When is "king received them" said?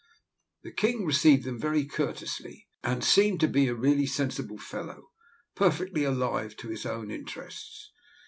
0.71-1.59